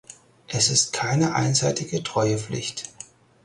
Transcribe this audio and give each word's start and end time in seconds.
Es 0.47 0.71
ist 0.71 0.93
keine 0.93 1.35
einseitige 1.35 2.01
Treuepflicht. 2.01 2.89